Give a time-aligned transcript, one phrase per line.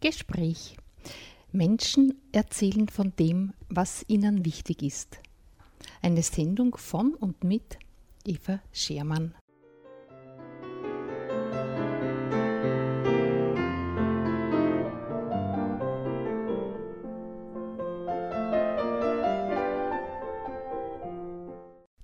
[0.00, 0.76] Gespräch.
[1.50, 5.18] Menschen erzählen von dem, was ihnen wichtig ist.
[6.02, 7.78] Eine Sendung von und mit
[8.24, 9.34] Eva Schermann.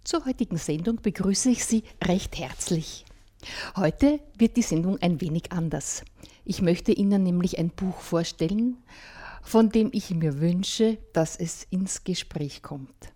[0.05, 3.05] Zur heutigen Sendung begrüße ich Sie recht herzlich.
[3.77, 6.05] Heute wird die Sendung ein wenig anders.
[6.45, 8.77] Ich möchte Ihnen nämlich ein Buch vorstellen,
[9.43, 13.13] von dem ich mir wünsche, dass es ins Gespräch kommt.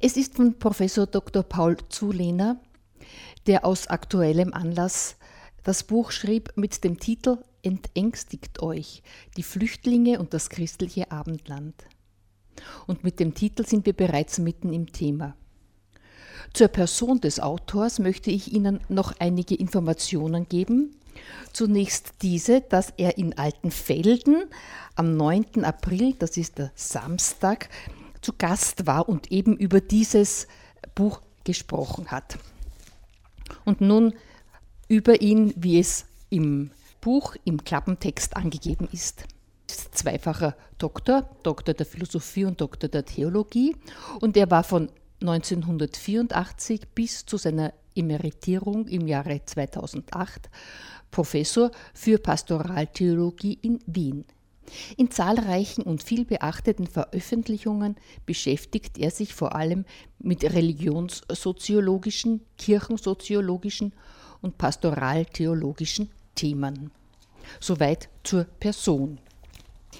[0.00, 1.42] Es ist von Professor Dr.
[1.42, 2.60] Paul Zulehner,
[3.46, 5.16] der aus aktuellem Anlass
[5.62, 9.02] das Buch schrieb mit dem Titel Entängstigt euch,
[9.36, 11.74] die Flüchtlinge und das christliche Abendland.
[12.86, 15.34] Und mit dem Titel sind wir bereits mitten im Thema.
[16.52, 20.96] Zur Person des Autors möchte ich Ihnen noch einige Informationen geben.
[21.52, 24.44] Zunächst diese, dass er in Altenfelden
[24.94, 25.64] am 9.
[25.64, 27.68] April, das ist der Samstag,
[28.20, 30.48] zu Gast war und eben über dieses
[30.94, 32.38] Buch gesprochen hat.
[33.64, 34.14] Und nun
[34.88, 39.24] über ihn, wie es im Buch im Klappentext angegeben ist.
[39.68, 43.76] Zweifacher Doktor, Doktor der Philosophie und Doktor der Theologie
[44.20, 50.50] und er war von 1984 bis zu seiner Emeritierung im Jahre 2008
[51.10, 54.24] Professor für Pastoraltheologie in Wien.
[54.96, 59.84] In zahlreichen und viel beachteten Veröffentlichungen beschäftigt er sich vor allem
[60.18, 63.92] mit religionssoziologischen, kirchensoziologischen
[64.40, 66.90] und pastoraltheologischen Themen.
[67.60, 69.18] Soweit zur Person.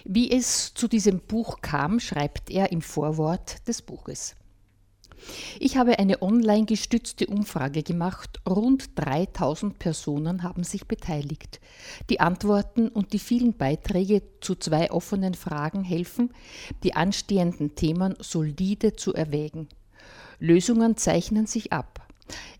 [0.04, 4.36] Wie es zu diesem Buch kam, schreibt er im Vorwort des Buches.
[5.58, 8.40] Ich habe eine online gestützte Umfrage gemacht.
[8.48, 11.60] Rund 3000 Personen haben sich beteiligt.
[12.10, 16.30] Die Antworten und die vielen Beiträge zu zwei offenen Fragen helfen,
[16.82, 19.68] die anstehenden Themen solide zu erwägen.
[20.38, 22.06] Lösungen zeichnen sich ab.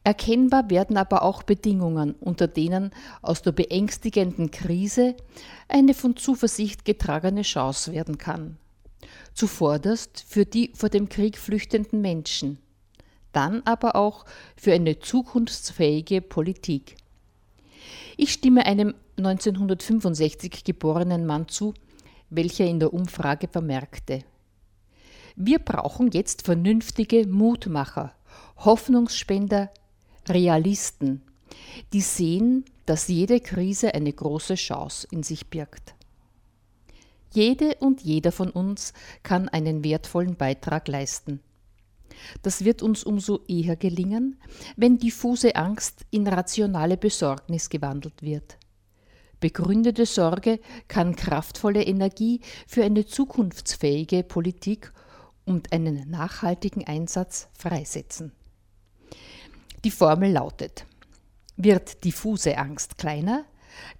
[0.04, 2.92] Erkennbar werden aber auch Bedingungen, unter denen
[3.22, 5.16] aus der beängstigenden Krise
[5.68, 8.58] eine von Zuversicht getragene Chance werden kann
[9.36, 12.58] zuvorderst für die vor dem Krieg flüchtenden Menschen,
[13.32, 14.24] dann aber auch
[14.56, 16.96] für eine zukunftsfähige Politik.
[18.16, 21.74] Ich stimme einem 1965 geborenen Mann zu,
[22.30, 24.24] welcher in der Umfrage vermerkte,
[25.38, 28.14] wir brauchen jetzt vernünftige Mutmacher,
[28.56, 29.70] Hoffnungsspender,
[30.26, 31.20] Realisten,
[31.92, 35.95] die sehen, dass jede Krise eine große Chance in sich birgt.
[37.36, 41.40] Jede und jeder von uns kann einen wertvollen Beitrag leisten.
[42.40, 44.40] Das wird uns umso eher gelingen,
[44.74, 48.56] wenn diffuse Angst in rationale Besorgnis gewandelt wird.
[49.38, 54.90] Begründete Sorge kann kraftvolle Energie für eine zukunftsfähige Politik
[55.44, 58.32] und einen nachhaltigen Einsatz freisetzen.
[59.84, 60.86] Die Formel lautet,
[61.58, 63.44] wird diffuse Angst kleiner,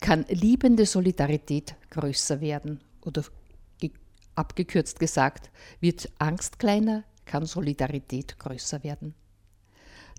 [0.01, 3.25] kann liebende Solidarität größer werden oder
[4.35, 5.51] abgekürzt gesagt,
[5.81, 9.15] wird Angst kleiner, kann Solidarität größer werden.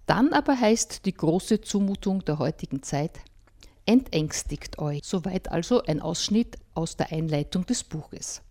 [0.06, 3.20] Dann aber heißt die große Zumutung der heutigen Zeit,
[3.86, 5.02] entängstigt euch.
[5.04, 8.42] Soweit also ein Ausschnitt aus der Einleitung des Buches.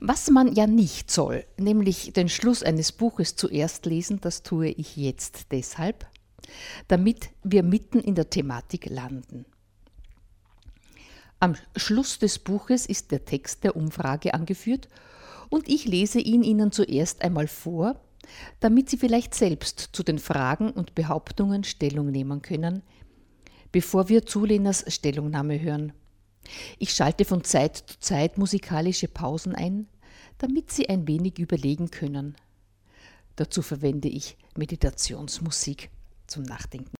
[0.00, 4.96] Was man ja nicht soll, nämlich den Schluss eines Buches zuerst lesen, das tue ich
[4.96, 6.06] jetzt deshalb,
[6.88, 9.44] damit wir mitten in der Thematik landen.
[11.44, 14.88] Am Schluss des Buches ist der Text der Umfrage angeführt
[15.50, 18.00] und ich lese ihn Ihnen zuerst einmal vor,
[18.60, 22.80] damit Sie vielleicht selbst zu den Fragen und Behauptungen Stellung nehmen können,
[23.72, 25.92] bevor wir Zulehners Stellungnahme hören.
[26.78, 29.86] Ich schalte von Zeit zu Zeit musikalische Pausen ein,
[30.38, 32.36] damit Sie ein wenig überlegen können.
[33.36, 35.90] Dazu verwende ich Meditationsmusik
[36.26, 36.94] zum Nachdenken.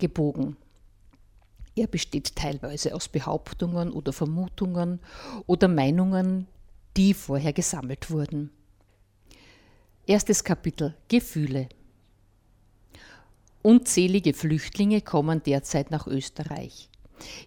[0.00, 0.56] Der Fragebogen.
[1.74, 5.00] Er besteht teilweise aus Behauptungen oder Vermutungen
[5.46, 6.46] oder Meinungen,
[6.96, 8.50] die vorher gesammelt wurden.
[10.06, 11.68] Erstes Kapitel Gefühle.
[13.62, 16.88] Unzählige Flüchtlinge kommen derzeit nach Österreich.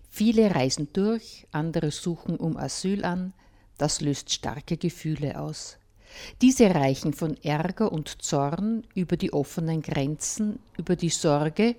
[0.09, 3.33] Viele reisen durch, andere suchen um Asyl an,
[3.77, 5.77] das löst starke Gefühle aus.
[6.42, 11.75] Diese reichen von Ärger und Zorn über die offenen Grenzen, über die Sorge,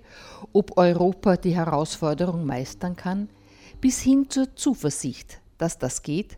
[0.51, 3.29] ob Europa die Herausforderung meistern kann,
[3.81, 6.37] bis hin zur Zuversicht, dass das geht,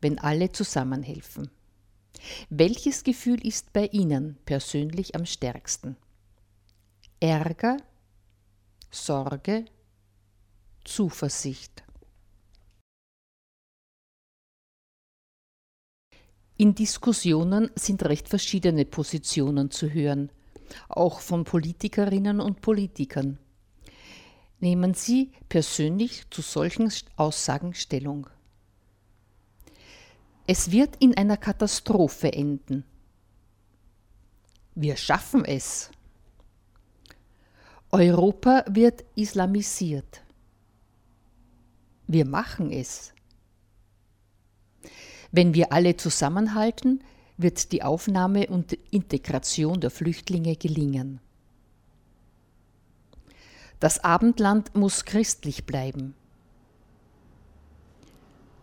[0.00, 1.50] wenn alle zusammenhelfen.
[2.50, 5.96] Welches Gefühl ist bei Ihnen persönlich am stärksten?
[7.20, 7.76] Ärger,
[8.90, 9.66] Sorge,
[10.84, 11.83] Zuversicht.
[16.56, 20.30] In Diskussionen sind recht verschiedene Positionen zu hören,
[20.88, 23.38] auch von Politikerinnen und Politikern.
[24.60, 28.28] Nehmen Sie persönlich zu solchen Aussagen Stellung.
[30.46, 32.84] Es wird in einer Katastrophe enden.
[34.74, 35.90] Wir schaffen es.
[37.90, 40.22] Europa wird islamisiert.
[42.06, 43.13] Wir machen es.
[45.36, 47.02] Wenn wir alle zusammenhalten,
[47.38, 51.18] wird die Aufnahme und Integration der Flüchtlinge gelingen.
[53.80, 56.14] Das Abendland muss christlich bleiben.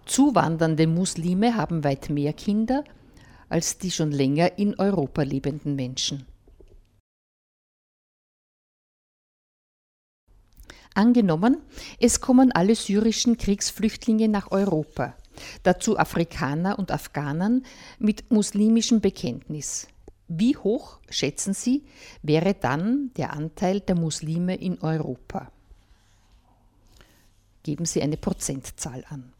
[0.06, 2.86] Zuwandernde Muslime haben weit mehr Kinder
[3.50, 6.26] als die schon länger in Europa lebenden Menschen.
[10.94, 11.58] Angenommen,
[12.00, 15.18] es kommen alle syrischen Kriegsflüchtlinge nach Europa
[15.64, 17.66] dazu Afrikaner und Afghanen
[18.00, 19.88] mit muslimischem Bekenntnis.
[20.28, 21.84] Wie hoch, schätzen Sie,
[22.22, 25.52] wäre dann der Anteil der Muslime in Europa?
[27.64, 29.34] Geben Sie eine Prozentzahl an.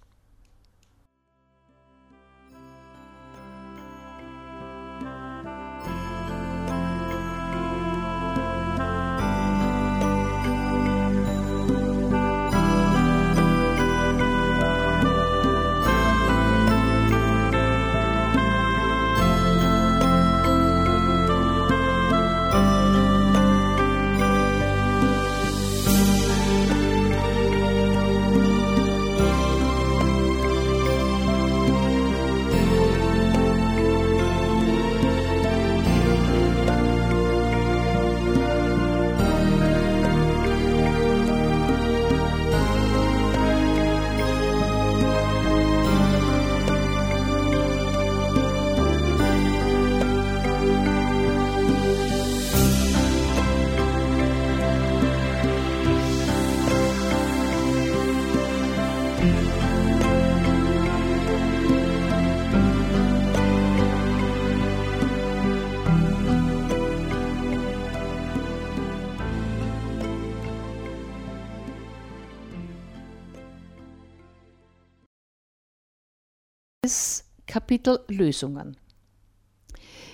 [77.52, 78.78] Kapitel Lösungen.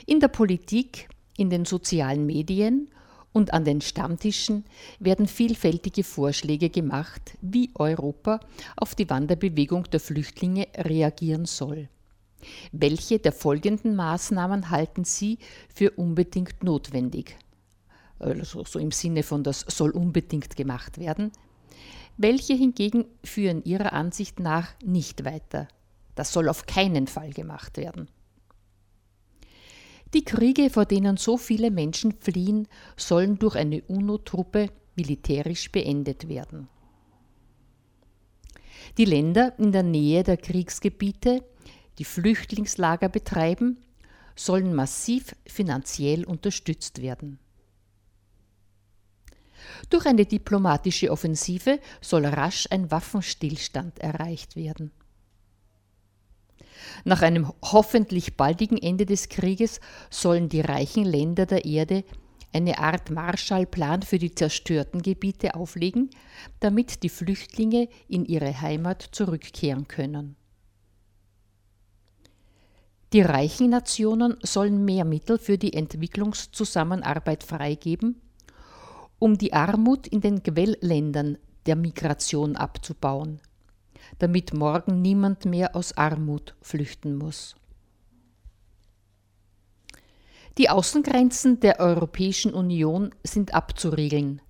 [0.08, 2.90] In der Politik, in den sozialen Medien
[3.32, 4.66] und an den Stammtischen
[4.98, 8.40] werden vielfältige Vorschläge gemacht, wie Europa
[8.76, 11.90] auf die Wanderbewegung der Flüchtlinge reagieren soll.
[12.72, 15.38] Welche der folgenden Maßnahmen halten Sie
[15.72, 17.38] für unbedingt notwendig?
[18.18, 21.32] Also so im Sinne von das soll unbedingt gemacht werden.
[22.18, 25.68] Welche hingegen führen Ihrer Ansicht nach nicht weiter?
[26.18, 28.10] Das soll auf keinen Fall gemacht werden.
[30.16, 36.70] Die Kriege, vor denen so viele Menschen fliehen, sollen durch eine UNO-Truppe militärisch beendet werden.
[38.98, 41.44] Die Länder in der Nähe der Kriegsgebiete,
[42.00, 43.78] die Flüchtlingslager betreiben,
[44.36, 47.38] sollen massiv finanziell unterstützt werden.
[49.92, 54.92] Durch eine diplomatische Offensive soll rasch ein Waffenstillstand erreicht werden.
[57.04, 59.80] Nach einem hoffentlich baldigen Ende des Krieges
[60.10, 62.04] sollen die reichen Länder der Erde
[62.54, 66.10] eine Art Marshallplan für die zerstörten Gebiete auflegen,
[66.60, 70.36] damit die Flüchtlinge in ihre Heimat zurückkehren können.
[73.14, 78.22] Die reichen Nationen sollen mehr Mittel für die Entwicklungszusammenarbeit freigeben,
[79.20, 83.40] um die Armut in den Quellländern der Migration abzubauen
[84.20, 87.56] damit morgen niemand mehr aus Armut flüchten muss.
[90.58, 94.42] Die Außengrenzen der Europäischen Union sind abzuriegeln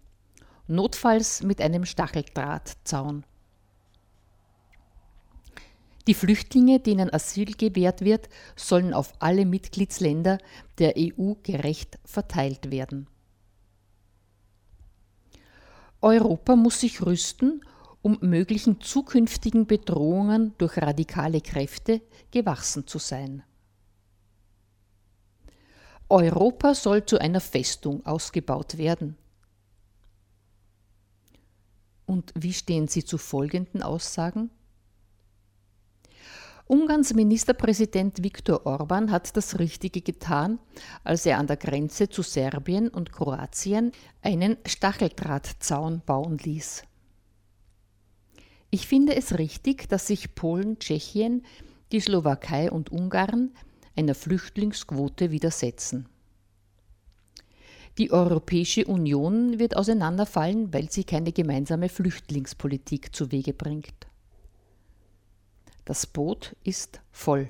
[0.68, 3.24] notfalls mit einem Stacheldrahtzaun.
[6.08, 10.38] Die Flüchtlinge, denen Asyl gewährt wird, sollen auf alle Mitgliedsländer
[10.78, 13.08] der EU gerecht verteilt werden.
[16.00, 17.62] Europa muss sich rüsten,
[18.02, 22.02] um möglichen zukünftigen Bedrohungen durch radikale Kräfte
[22.32, 23.44] gewachsen zu sein.
[26.10, 29.18] Europa soll zu einer Festung ausgebaut werden.
[32.06, 34.50] Und wie stehen Sie zu folgenden Aussagen?
[36.66, 40.60] Ungarns Ministerpräsident Viktor Orban hat das Richtige getan,
[41.04, 46.84] als er an der Grenze zu Serbien und Kroatien einen Stacheldrahtzaun bauen ließ.
[48.70, 51.46] Ich finde es richtig, dass sich Polen, Tschechien,
[51.92, 53.52] die Slowakei und Ungarn
[53.96, 56.08] einer Flüchtlingsquote widersetzen.
[57.98, 64.08] Die Europäische Union wird auseinanderfallen, weil sie keine gemeinsame Flüchtlingspolitik zu Wege bringt.
[65.86, 67.50] Das Boot ist voll.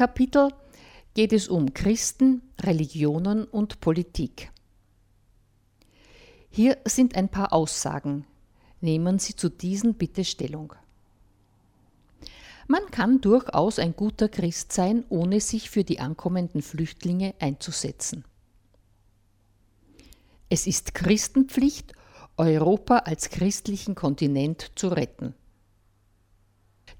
[0.00, 0.48] Kapitel
[1.12, 4.50] geht es um Christen, Religionen und Politik.
[6.48, 8.24] Hier sind ein paar Aussagen.
[8.80, 10.72] Nehmen Sie zu diesen bitte Stellung.
[12.66, 18.24] Man kann durchaus ein guter Christ sein, ohne sich für die ankommenden Flüchtlinge einzusetzen.
[20.48, 21.92] Es ist Christenpflicht,
[22.38, 25.34] Europa als christlichen Kontinent zu retten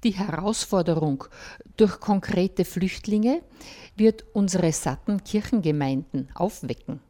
[0.03, 1.25] die Herausforderung
[1.77, 3.41] durch konkrete Flüchtlinge
[3.95, 7.01] wird unsere satten Kirchengemeinden aufwecken.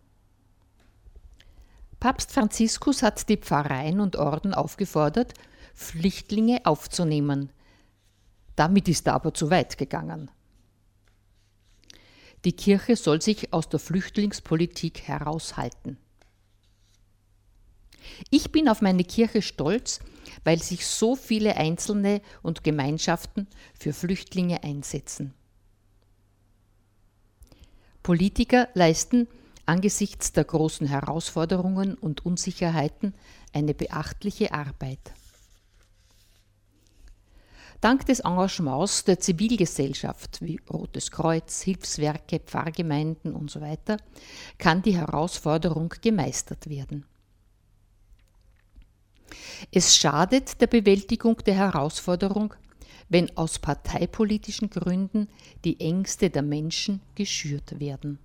[2.00, 5.34] Papst Franziskus hat die Pfarreien und Orden aufgefordert,
[5.74, 7.52] Flüchtlinge aufzunehmen.
[8.56, 10.30] Damit ist er aber zu weit gegangen.
[12.44, 15.98] Die Kirche soll sich aus der Flüchtlingspolitik heraushalten.
[18.32, 20.00] Ich bin auf meine Kirche stolz,
[20.44, 25.34] weil sich so viele Einzelne und Gemeinschaften für Flüchtlinge einsetzen.
[28.04, 29.28] Politiker leisten
[29.66, 33.14] angesichts der großen Herausforderungen und Unsicherheiten
[33.54, 35.14] eine beachtliche Arbeit.
[37.80, 43.76] Dank des Engagements der Zivilgesellschaft wie Rotes Kreuz, Hilfswerke, Pfarrgemeinden usw.
[43.88, 43.98] So
[44.60, 47.06] kann die Herausforderung gemeistert werden.
[49.72, 52.54] Es schadet der Bewältigung der Herausforderung,
[53.10, 55.28] wenn aus parteipolitischen Gründen
[55.66, 58.20] die Ängste der Menschen geschürt werden.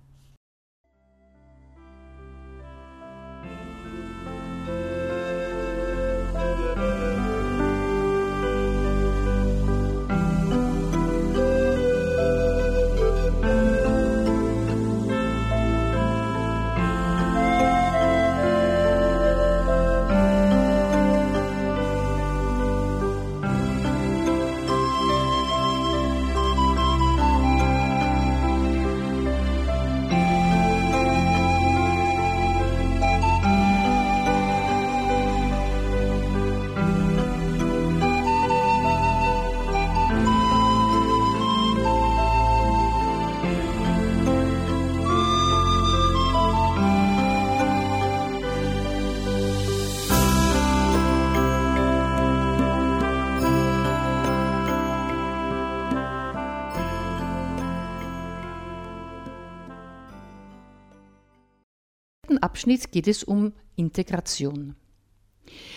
[62.37, 64.75] Abschnitt geht es um Integration.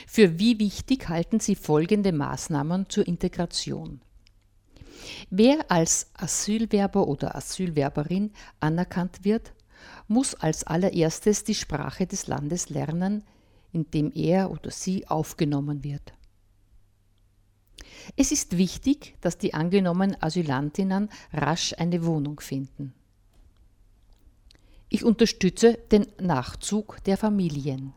[0.07, 4.01] Für wie wichtig halten Sie folgende Maßnahmen zur Integration?
[5.31, 9.53] Wer als Asylwerber oder Asylwerberin anerkannt wird,
[10.09, 13.25] muss als allererstes die Sprache des Landes lernen,
[13.73, 16.13] in dem er oder sie aufgenommen wird.
[18.17, 22.95] Es ist wichtig, dass die angenommenen Asylantinnen rasch eine Wohnung finden.
[24.93, 27.93] Ich unterstütze den Nachzug der Familien.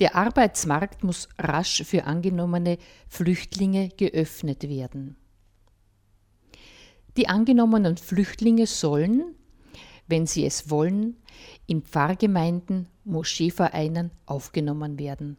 [0.00, 2.76] Der Arbeitsmarkt muss rasch für angenommene
[3.08, 5.16] Flüchtlinge geöffnet werden.
[7.16, 9.36] Die angenommenen Flüchtlinge sollen,
[10.08, 11.16] wenn sie es wollen,
[11.66, 15.36] in Pfarrgemeinden, Moscheevereinen aufgenommen werden.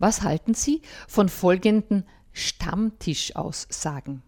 [0.00, 4.22] Was halten Sie von folgenden Stammtischaussagen?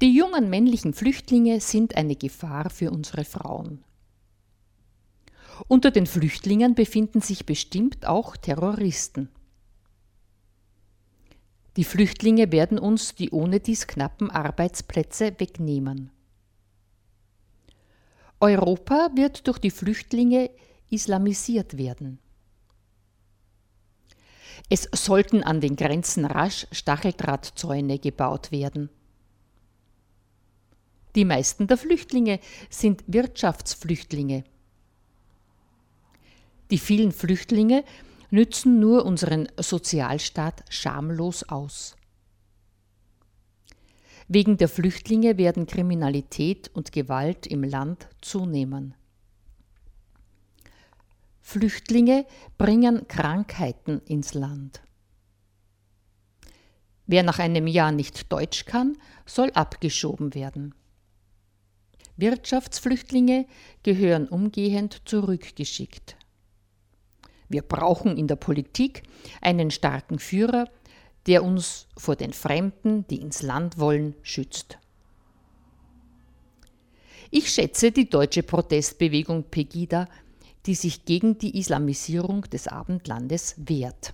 [0.00, 3.82] Die jungen männlichen Flüchtlinge sind eine Gefahr für unsere Frauen.
[5.66, 9.30] Unter den Flüchtlingen befinden sich bestimmt auch Terroristen.
[11.76, 16.12] Die Flüchtlinge werden uns die ohne dies knappen Arbeitsplätze wegnehmen.
[18.38, 20.50] Europa wird durch die Flüchtlinge
[20.88, 22.20] islamisiert werden.
[24.68, 28.90] Es sollten an den Grenzen rasch Stacheldrahtzäune gebaut werden.
[31.14, 32.38] Die meisten der Flüchtlinge
[32.70, 34.44] sind Wirtschaftsflüchtlinge.
[36.70, 37.84] Die vielen Flüchtlinge
[38.30, 41.96] nützen nur unseren Sozialstaat schamlos aus.
[44.28, 48.94] Wegen der Flüchtlinge werden Kriminalität und Gewalt im Land zunehmen.
[51.50, 52.26] Flüchtlinge
[52.58, 54.82] bringen Krankheiten ins Land.
[57.06, 60.74] Wer nach einem Jahr nicht Deutsch kann, soll abgeschoben werden.
[62.18, 63.46] Wirtschaftsflüchtlinge
[63.82, 66.18] gehören umgehend zurückgeschickt.
[67.48, 69.04] Wir brauchen in der Politik
[69.40, 70.68] einen starken Führer,
[71.26, 74.76] der uns vor den Fremden, die ins Land wollen, schützt.
[77.30, 80.08] Ich schätze die deutsche Protestbewegung Pegida
[80.68, 84.12] die sich gegen die Islamisierung des Abendlandes wehrt.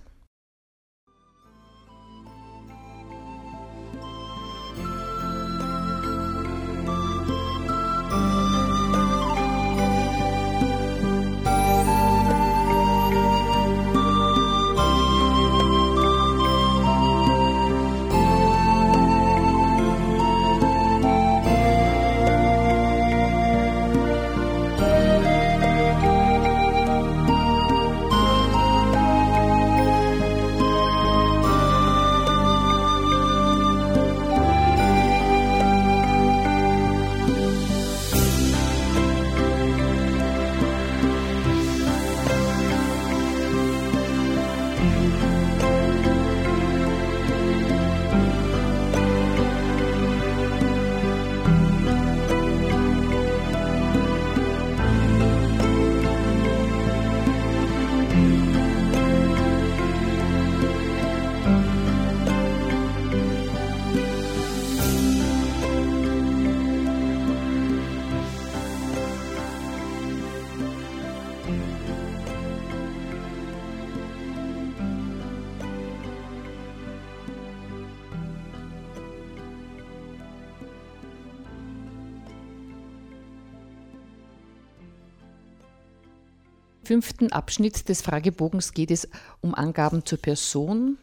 [86.95, 89.05] Fünften Abschnitt des Fragebogens geht es
[89.41, 90.97] um Angaben zur Person.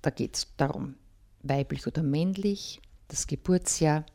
[0.00, 0.94] Da geht es darum,
[1.42, 4.06] weiblich oder männlich, das Geburtsjahr,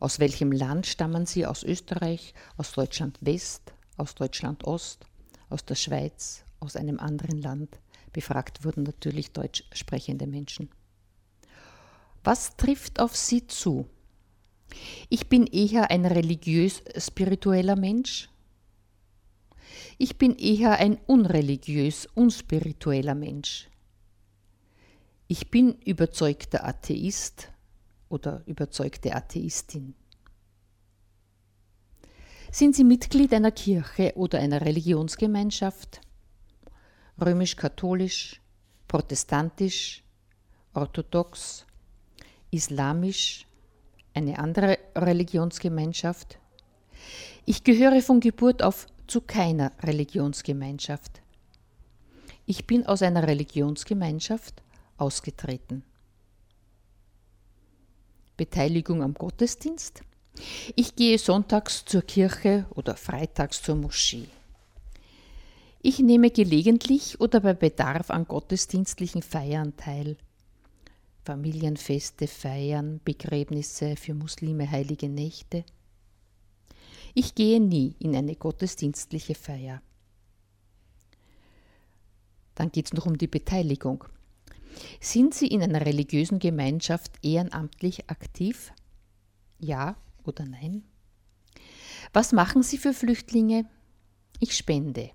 [0.00, 5.04] aus welchem Land stammen Sie, aus Österreich, aus Deutschland West, aus Deutschland Ost,
[5.50, 7.78] aus der Schweiz, aus einem anderen Land.
[8.14, 10.70] Befragt wurden natürlich deutsch sprechende Menschen.
[12.24, 13.86] Was trifft auf Sie zu?
[15.10, 18.30] Ich bin eher ein religiös-spiritueller Mensch,
[19.98, 23.68] ich bin eher ein unreligiös, unspiritueller Mensch.
[25.26, 27.50] Ich bin überzeugter Atheist
[28.08, 29.94] oder überzeugte Atheistin.
[32.50, 36.00] Sind Sie Mitglied einer Kirche oder einer Religionsgemeinschaft?
[37.20, 38.40] Römisch-katholisch,
[38.86, 40.02] protestantisch,
[40.72, 41.66] orthodox,
[42.50, 43.46] islamisch,
[44.14, 46.38] eine andere Religionsgemeinschaft?
[47.44, 51.22] Ich gehöre von Geburt auf zu keiner Religionsgemeinschaft.
[52.46, 54.62] Ich bin aus einer Religionsgemeinschaft
[54.96, 55.82] ausgetreten.
[58.36, 60.02] Beteiligung am Gottesdienst?
[60.76, 64.28] Ich gehe sonntags zur Kirche oder freitags zur Moschee.
[65.80, 70.16] Ich nehme gelegentlich oder bei Bedarf an gottesdienstlichen Feiern teil.
[71.24, 75.64] Familienfeste, Feiern, Begräbnisse für Muslime, heilige Nächte.
[77.14, 79.82] Ich gehe nie in eine gottesdienstliche Feier.
[82.54, 84.04] Dann geht es noch um die Beteiligung.
[85.00, 88.72] Sind Sie in einer religiösen Gemeinschaft ehrenamtlich aktiv?
[89.58, 90.84] Ja oder nein?
[92.12, 93.66] Was machen Sie für Flüchtlinge?
[94.40, 95.10] Ich spende.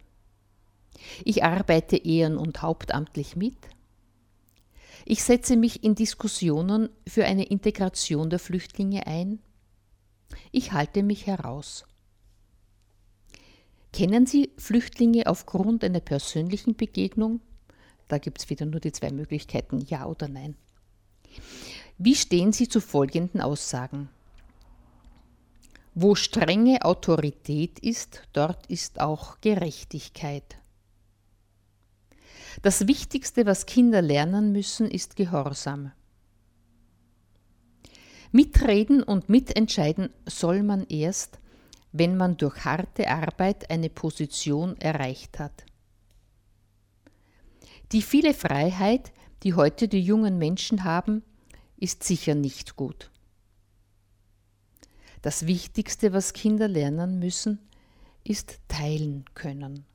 [1.24, 3.58] Ich arbeite ehren- und hauptamtlich mit.
[5.06, 9.40] Ich setze mich in Diskussionen für eine Integration der Flüchtlinge ein.
[10.52, 11.86] Ich halte mich heraus.
[13.92, 17.42] Kennen Sie Flüchtlinge aufgrund einer persönlichen Begegnung?
[18.08, 20.56] Da gibt es wieder nur die zwei Möglichkeiten, ja oder nein.
[21.98, 24.10] Wie stehen Sie zu folgenden Aussagen?
[25.96, 30.58] Wo strenge Autorität ist, dort ist auch Gerechtigkeit.
[32.64, 35.92] Das Wichtigste, was Kinder lernen müssen, ist Gehorsam.
[38.36, 41.38] Mitreden und mitentscheiden soll man erst,
[41.92, 45.64] wenn man durch harte Arbeit eine Position erreicht hat.
[47.92, 51.22] Die viele Freiheit, die heute die jungen Menschen haben,
[51.78, 53.12] ist sicher nicht gut.
[55.22, 57.60] Das Wichtigste, was Kinder lernen müssen,
[58.24, 59.86] ist teilen können.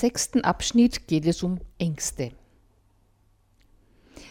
[0.00, 2.32] Sechsten Abschnitt geht es um Ängste.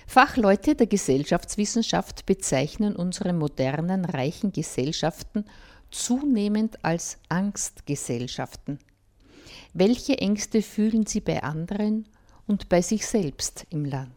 [0.07, 5.45] Fachleute der Gesellschaftswissenschaft bezeichnen unsere modernen, reichen Gesellschaften
[5.91, 8.79] zunehmend als Angstgesellschaften.
[9.73, 12.07] Welche Ängste fühlen sie bei anderen
[12.45, 14.15] und bei sich selbst im Land?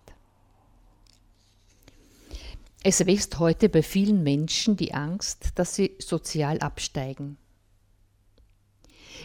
[2.83, 7.37] Es wächst heute bei vielen Menschen die Angst, dass sie sozial absteigen.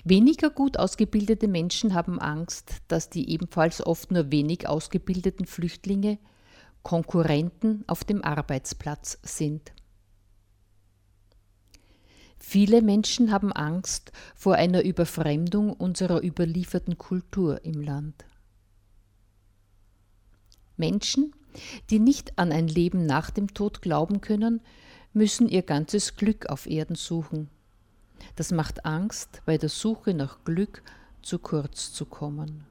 [0.03, 6.17] Weniger gut ausgebildete Menschen haben Angst, dass die ebenfalls oft nur wenig ausgebildeten Flüchtlinge
[6.81, 9.71] Konkurrenten auf dem Arbeitsplatz sind.
[12.39, 18.25] Viele Menschen haben Angst vor einer Überfremdung unserer überlieferten Kultur im Land.
[20.75, 21.35] Menschen,
[21.91, 24.61] die nicht an ein Leben nach dem Tod glauben können,
[25.13, 27.51] müssen ihr ganzes Glück auf Erden suchen
[28.35, 30.83] das macht Angst, bei der Suche nach Glück
[31.21, 32.65] zu kurz zu kommen.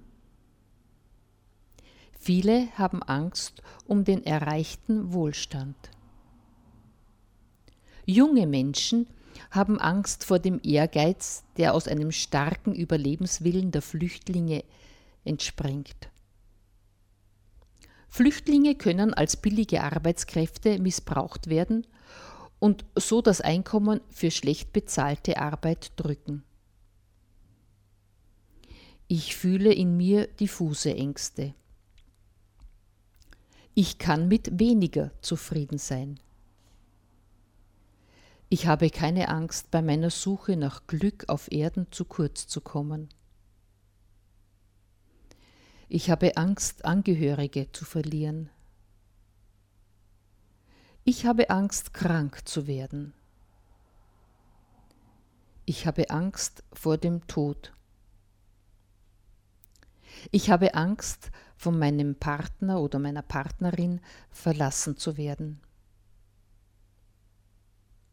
[2.18, 5.76] Viele haben Angst um den erreichten Wohlstand.
[8.04, 9.06] Junge Menschen
[9.50, 14.64] haben Angst vor dem Ehrgeiz, der aus einem starken Überlebenswillen der Flüchtlinge
[15.24, 16.10] entspringt.
[18.08, 21.86] Flüchtlinge können als billige Arbeitskräfte missbraucht werden
[22.60, 26.44] und so das Einkommen für schlecht bezahlte Arbeit drücken.
[29.08, 31.54] Ich fühle in mir diffuse Ängste.
[33.74, 36.20] Ich kann mit weniger zufrieden sein.
[38.50, 43.08] Ich habe keine Angst, bei meiner Suche nach Glück auf Erden zu kurz zu kommen.
[45.88, 48.50] Ich habe Angst, Angehörige zu verlieren.
[51.12, 53.14] Ich habe Angst, krank zu werden.
[55.66, 57.72] Ich habe Angst vor dem Tod.
[60.30, 65.58] Ich habe Angst, von meinem Partner oder meiner Partnerin verlassen zu werden.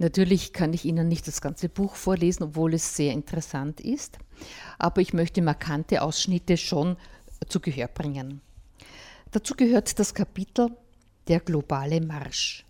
[0.00, 4.18] Natürlich kann ich Ihnen nicht das ganze Buch vorlesen, obwohl es sehr interessant ist,
[4.78, 6.96] aber ich möchte markante Ausschnitte schon
[7.48, 8.40] zu Gehör bringen.
[9.32, 10.70] Dazu gehört das Kapitel
[11.26, 12.64] Der globale Marsch.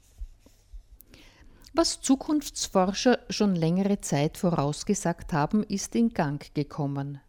[1.74, 7.20] Was Zukunftsforscher schon längere Zeit vorausgesagt haben, ist in Gang gekommen.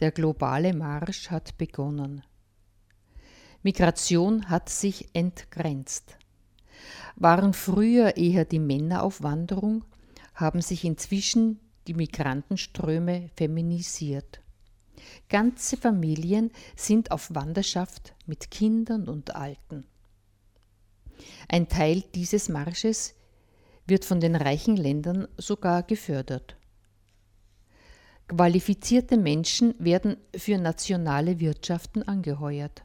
[0.00, 2.22] Der globale Marsch hat begonnen.
[3.62, 6.18] Migration hat sich entgrenzt.
[7.16, 9.84] Waren früher eher die Männer auf Wanderung,
[10.34, 14.40] haben sich inzwischen die Migrantenströme feminisiert.
[15.28, 19.86] Ganze Familien sind auf Wanderschaft mit Kindern und Alten.
[21.48, 23.14] Ein Teil dieses Marsches
[23.86, 26.56] wird von den reichen Ländern sogar gefördert.
[28.28, 32.82] Qualifizierte Menschen werden für nationale Wirtschaften angeheuert.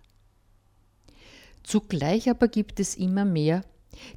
[1.64, 3.64] Zugleich aber gibt es immer mehr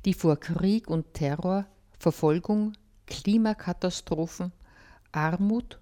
[0.04, 1.66] die vor Krieg und Terror,
[1.98, 2.72] Verfolgung,
[3.06, 4.52] Klimakatastrophen,
[5.12, 5.78] Armut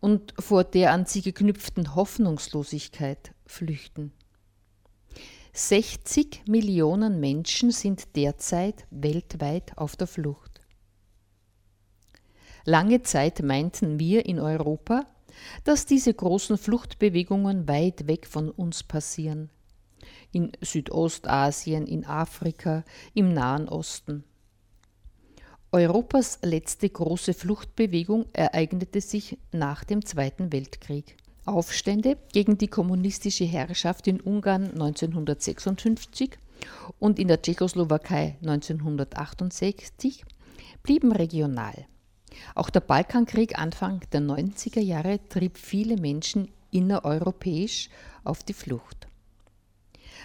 [0.00, 4.12] und vor der an sie geknüpften Hoffnungslosigkeit flüchten.
[5.52, 10.60] 60 Millionen Menschen sind derzeit weltweit auf der Flucht.
[12.64, 15.04] Lange Zeit meinten wir in Europa,
[15.64, 19.50] dass diese großen Fluchtbewegungen weit weg von uns passieren
[20.32, 24.24] in Südostasien, in Afrika, im Nahen Osten.
[25.70, 31.16] Europas letzte große Fluchtbewegung ereignete sich nach dem Zweiten Weltkrieg.
[31.44, 36.38] Aufstände gegen die kommunistische Herrschaft in Ungarn 1956
[36.98, 40.24] und in der Tschechoslowakei 1968
[40.82, 41.86] blieben regional.
[42.54, 47.88] Auch der Balkankrieg Anfang der 90er Jahre trieb viele Menschen innereuropäisch
[48.24, 49.08] auf die Flucht.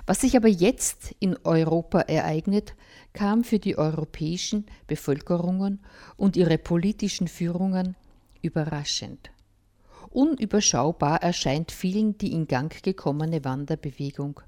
[0.08, 2.76] Was sich aber jetzt in Europa ereignet,
[3.12, 5.82] kam für die europäischen Bevölkerungen
[6.16, 7.98] und ihre politischen Führungen
[8.42, 9.30] überraschend.
[10.10, 14.40] Unüberschaubar erscheint vielen die in Gang gekommene Wanderbewegung.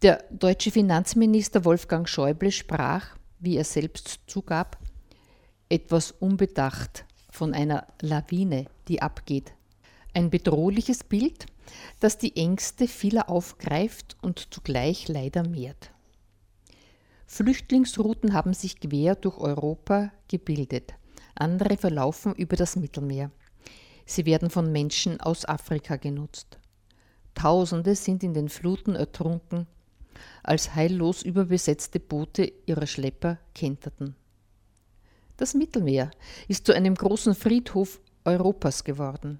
[0.00, 4.78] Der deutsche Finanzminister Wolfgang Schäuble sprach, wie er selbst zugab,
[5.68, 9.52] etwas unbedacht von einer Lawine, die abgeht.
[10.14, 11.44] Ein bedrohliches Bild,
[12.00, 15.90] das die Ängste vieler aufgreift und zugleich leider mehrt.
[17.26, 20.94] Flüchtlingsrouten haben sich quer durch Europa gebildet.
[21.34, 23.30] Andere verlaufen über das Mittelmeer.
[24.06, 26.58] Sie werden von Menschen aus Afrika genutzt.
[27.34, 29.66] Tausende sind in den Fluten ertrunken,
[30.42, 34.16] als heillos überbesetzte Boote ihrer Schlepper kenterten.
[35.36, 36.10] Das Mittelmeer
[36.48, 39.38] ist zu einem großen Friedhof Europas geworden.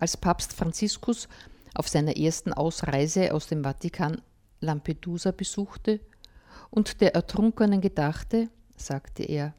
[0.00, 1.28] Als Papst Franziskus
[1.74, 4.22] auf seiner ersten Ausreise aus dem Vatikan
[4.60, 6.00] Lampedusa besuchte
[6.70, 9.54] und der Ertrunkenen gedachte, sagte er,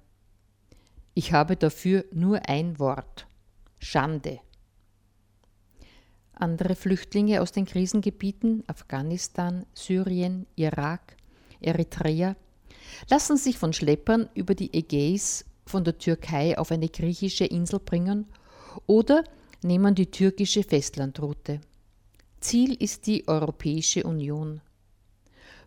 [1.13, 3.27] ich habe dafür nur ein Wort
[3.77, 4.39] Schande.
[6.33, 11.17] Andere Flüchtlinge aus den Krisengebieten Afghanistan, Syrien, Irak,
[11.59, 12.35] Eritrea
[13.09, 18.25] lassen sich von Schleppern über die Ägäis von der Türkei auf eine griechische Insel bringen
[18.87, 19.23] oder
[19.63, 21.61] nehmen die türkische Festlandroute.
[22.39, 24.61] Ziel ist die Europäische Union.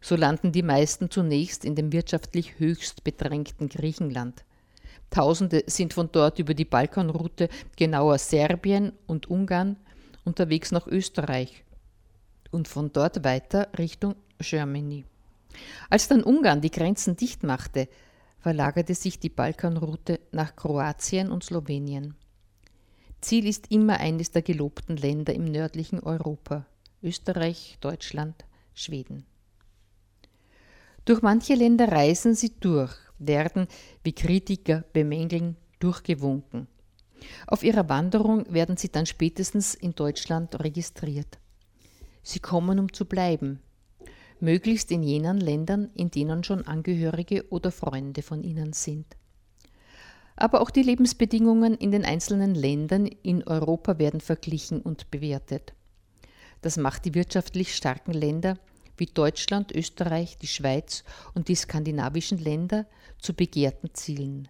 [0.01, 4.45] So landen die meisten zunächst in dem wirtschaftlich höchst bedrängten Griechenland.
[5.11, 9.77] Tausende sind von dort über die Balkanroute, genauer Serbien und Ungarn,
[10.25, 11.65] unterwegs nach Österreich
[12.51, 15.05] und von dort weiter Richtung Germany.
[15.89, 17.89] Als dann Ungarn die Grenzen dicht machte,
[18.41, 22.15] verlagerte sich die Balkanroute nach Kroatien und Slowenien.
[23.25, 26.67] Ziel ist immer eines der gelobten Länder im nördlichen Europa
[27.03, 29.25] Österreich, Deutschland, Schweden.
[31.07, 33.67] Durch manche Länder reisen sie durch, werden,
[34.03, 36.67] wie Kritiker bemängeln, durchgewunken.
[37.47, 41.39] Auf ihrer Wanderung werden sie dann spätestens in Deutschland registriert.
[42.23, 43.61] Sie kommen, um zu bleiben,
[44.39, 49.07] möglichst in jenen Ländern, in denen schon Angehörige oder Freunde von ihnen sind.
[50.37, 55.75] Aber auch die Lebensbedingungen in den einzelnen Ländern in Europa werden verglichen und bewertet.
[56.61, 58.59] Das macht die wirtschaftlich starken Länder
[58.97, 62.87] wie Deutschland, Österreich, die Schweiz und die skandinavischen Länder
[63.18, 64.49] zu begehrten Zielen.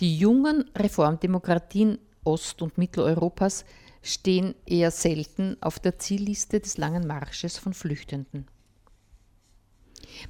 [0.00, 3.64] Die jungen Reformdemokratien Ost- und Mitteleuropas
[4.02, 8.46] stehen eher selten auf der Zielliste des langen Marsches von Flüchtenden.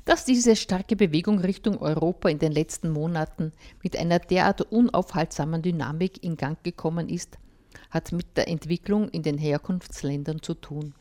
[0.05, 6.23] Dass diese starke Bewegung Richtung Europa in den letzten Monaten mit einer derart unaufhaltsamen Dynamik
[6.23, 7.38] in Gang gekommen ist,
[7.90, 10.95] hat mit der Entwicklung in den Herkunftsländern zu tun.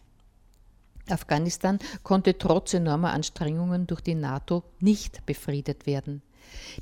[1.09, 6.21] Afghanistan konnte trotz enormer Anstrengungen durch die NATO nicht befriedet werden.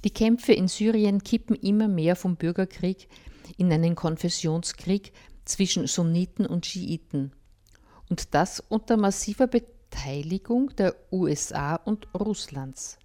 [0.04, 3.08] Die Kämpfe in Syrien kippen immer mehr vom Bürgerkrieg
[3.58, 5.14] in einen Konfessionskrieg
[5.46, 7.32] zwischen Sunniten und Schiiten.
[8.10, 9.48] Und das unter massiver
[9.90, 12.98] Beteiligung der USA und Russlands.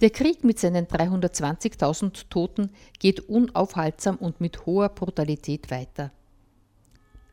[0.00, 6.12] Der Krieg mit seinen 320.000 Toten geht unaufhaltsam und mit hoher Brutalität weiter.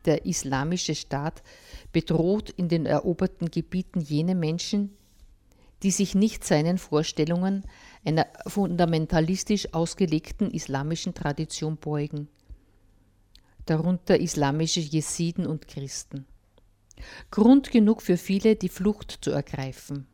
[0.04, 1.42] Der islamische Staat
[1.92, 4.96] bedroht in den eroberten Gebieten jene Menschen,
[5.82, 7.64] die sich nicht seinen Vorstellungen
[8.04, 12.28] einer fundamentalistisch ausgelegten islamischen Tradition beugen,
[13.66, 16.26] darunter islamische Jesiden und Christen.
[17.30, 20.06] Grund genug für viele, die Flucht zu ergreifen.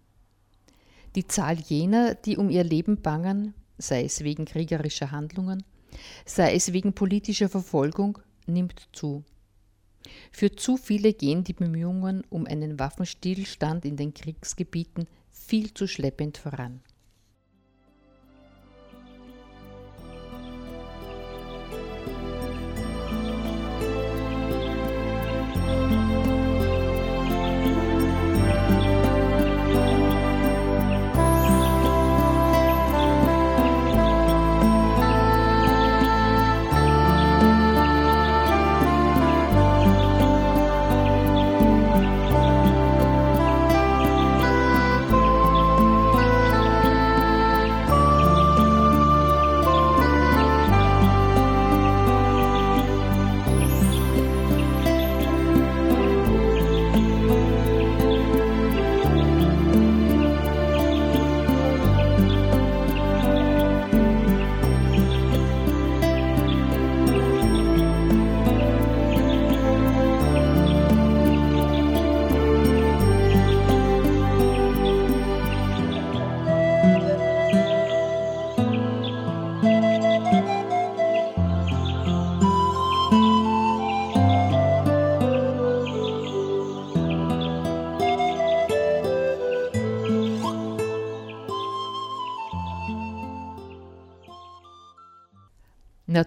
[1.14, 5.62] Die Zahl jener, die um ihr Leben bangen, sei es wegen kriegerischer Handlungen,
[6.24, 9.24] sei es wegen politischer Verfolgung, nimmt zu.
[10.30, 16.38] Für zu viele gehen die Bemühungen um einen Waffenstillstand in den Kriegsgebieten viel zu schleppend
[16.38, 16.80] voran.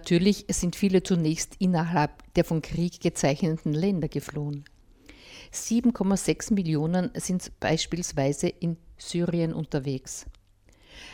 [0.06, 4.64] Natürlich sind viele zunächst innerhalb der vom Krieg gezeichneten Länder geflohen.
[5.52, 10.26] 7,6 Millionen sind beispielsweise in Syrien unterwegs.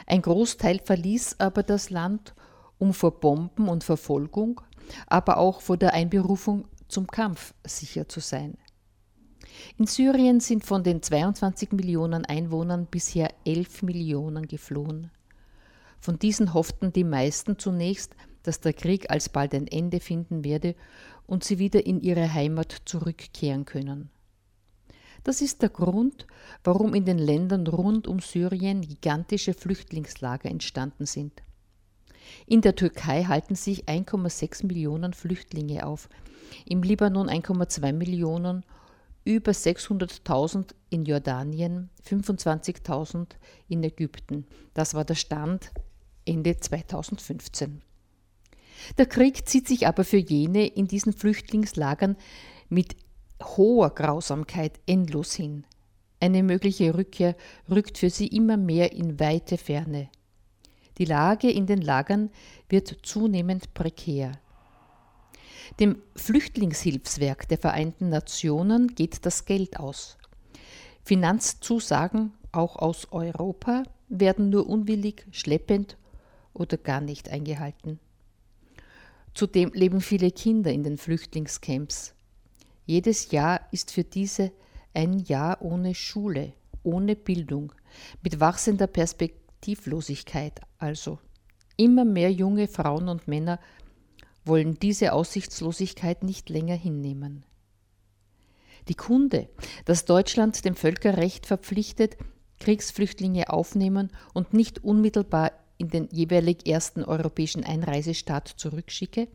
[0.06, 2.34] Ein Großteil verließ aber das Land,
[2.76, 4.60] um vor Bomben und Verfolgung,
[5.06, 8.58] aber auch vor der Einberufung zum Kampf sicher zu sein.
[9.78, 15.10] In Syrien sind von den 22 Millionen Einwohnern bisher 11 Millionen geflohen.
[15.98, 20.74] Von diesen hofften die meisten zunächst, dass der Krieg alsbald ein Ende finden werde
[21.26, 24.10] und sie wieder in ihre Heimat zurückkehren können.
[25.24, 26.26] Das ist der Grund,
[26.64, 31.42] warum in den Ländern rund um Syrien gigantische Flüchtlingslager entstanden sind.
[32.46, 36.08] In der Türkei halten sich 1,6 Millionen Flüchtlinge auf,
[36.66, 38.64] im Libanon 1,2 Millionen,
[39.24, 43.28] über 600.000 in Jordanien, 25.000
[43.68, 44.46] in Ägypten.
[44.74, 45.70] Das war der Stand
[46.24, 47.82] Ende 2015.
[48.98, 52.16] Der Krieg zieht sich aber für jene in diesen Flüchtlingslagern
[52.68, 52.96] mit
[53.42, 55.64] hoher Grausamkeit endlos hin.
[56.20, 57.36] Eine mögliche Rückkehr
[57.68, 60.08] rückt für sie immer mehr in weite Ferne.
[60.98, 62.30] Die Lage in den Lagern
[62.68, 64.32] wird zunehmend prekär.
[65.80, 70.18] Dem Flüchtlingshilfswerk der Vereinten Nationen geht das Geld aus.
[71.02, 75.96] Finanzzusagen, auch aus Europa, werden nur unwillig, schleppend
[76.52, 77.98] oder gar nicht eingehalten.
[79.34, 82.14] Zudem leben viele Kinder in den Flüchtlingscamps.
[82.84, 84.52] Jedes Jahr ist für diese
[84.94, 86.52] ein Jahr ohne Schule,
[86.82, 87.72] ohne Bildung,
[88.22, 91.18] mit wachsender Perspektivlosigkeit also.
[91.76, 93.58] Immer mehr junge Frauen und Männer
[94.44, 97.44] wollen diese Aussichtslosigkeit nicht länger hinnehmen.
[98.88, 99.48] Die Kunde,
[99.84, 102.16] dass Deutschland dem Völkerrecht verpflichtet,
[102.58, 105.52] Kriegsflüchtlinge aufnehmen und nicht unmittelbar
[105.82, 109.26] in den jeweilig ersten europäischen Einreisestaat zurückschicke,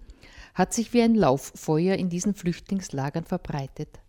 [0.53, 3.99] hat sich wie ein Lauffeuer in diesen Flüchtlingslagern verbreitet.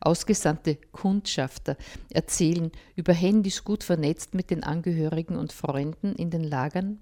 [0.00, 1.76] Ausgesandte Kundschafter
[2.08, 7.00] erzählen über Handys gut vernetzt mit den Angehörigen und Freunden in den Lagern,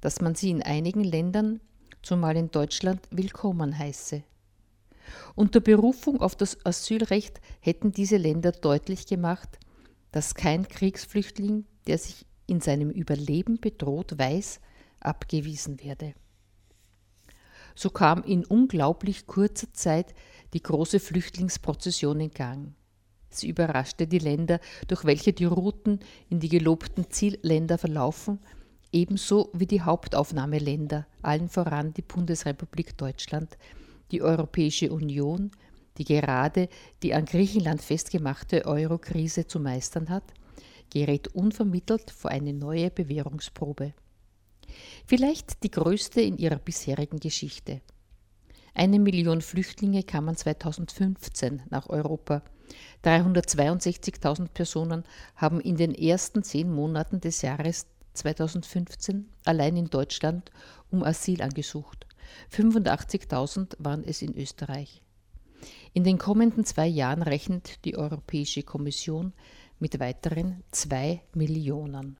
[0.00, 1.60] dass man sie in einigen Ländern,
[2.02, 4.22] zumal in Deutschland, willkommen heiße.
[5.34, 9.58] Unter Berufung auf das Asylrecht hätten diese Länder deutlich gemacht,
[10.10, 14.60] dass kein Kriegsflüchtling, der sich in seinem Überleben bedroht weiß,
[15.00, 16.14] abgewiesen werde.
[17.74, 20.14] So kam in unglaublich kurzer Zeit
[20.52, 22.74] die große Flüchtlingsprozession in Gang.
[23.30, 28.40] Sie überraschte die Länder, durch welche die Routen in die gelobten Zielländer verlaufen,
[28.92, 33.56] ebenso wie die Hauptaufnahmeländer, allen voran die Bundesrepublik Deutschland,
[34.10, 35.52] die Europäische Union,
[35.96, 36.68] die gerade
[37.04, 40.24] die an Griechenland festgemachte Eurokrise zu meistern hat,
[40.90, 43.94] gerät unvermittelt vor eine neue Bewährungsprobe.
[45.06, 47.80] Vielleicht die größte in ihrer bisherigen Geschichte.
[48.74, 52.42] Eine Million Flüchtlinge kamen 2015 nach Europa.
[53.04, 60.50] 362.000 Personen haben in den ersten zehn Monaten des Jahres 2015 allein in Deutschland
[60.90, 62.06] um Asyl angesucht.
[62.52, 65.02] 85.000 waren es in Österreich.
[65.92, 69.32] In den kommenden zwei Jahren rechnet die Europäische Kommission
[69.80, 72.16] mit weiteren zwei Millionen.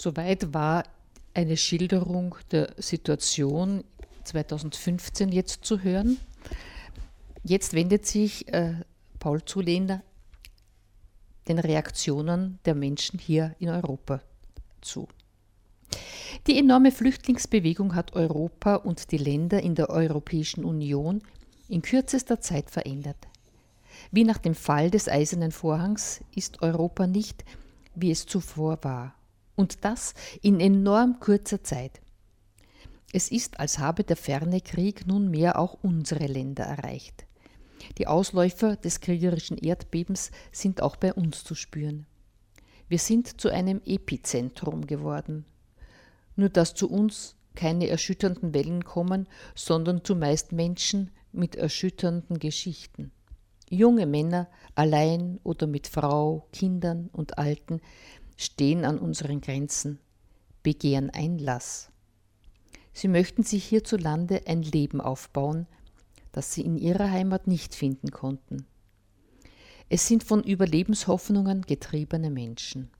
[0.00, 0.84] Soweit war
[1.34, 3.84] eine Schilderung der Situation
[4.24, 6.16] 2015 jetzt zu hören.
[7.44, 8.76] Jetzt wendet sich äh,
[9.18, 10.02] Paul Zulehner
[11.48, 14.22] den Reaktionen der Menschen hier in Europa
[14.80, 15.06] zu.
[16.46, 21.20] Die enorme Flüchtlingsbewegung hat Europa und die Länder in der Europäischen Union
[21.68, 23.28] in kürzester Zeit verändert.
[24.10, 27.44] Wie nach dem Fall des Eisernen Vorhangs ist Europa nicht,
[27.94, 29.14] wie es zuvor war.
[29.60, 32.00] Und das in enorm kurzer Zeit.
[33.12, 37.26] Es ist, als habe der ferne Krieg nunmehr auch unsere Länder erreicht.
[37.98, 42.06] Die Ausläufer des kriegerischen Erdbebens sind auch bei uns zu spüren.
[42.88, 45.44] Wir sind zu einem Epizentrum geworden.
[46.36, 53.12] Nur dass zu uns keine erschütternden Wellen kommen, sondern zumeist Menschen mit erschütternden Geschichten.
[53.68, 57.82] Junge Männer, allein oder mit Frau, Kindern und Alten,
[58.40, 60.00] stehen an unseren Grenzen,
[60.62, 61.90] begehren Einlass.
[62.94, 65.66] Sie möchten sich hierzulande ein Leben aufbauen,
[66.32, 68.66] das sie in ihrer Heimat nicht finden konnten.
[69.90, 72.90] Es sind von Überlebenshoffnungen getriebene Menschen.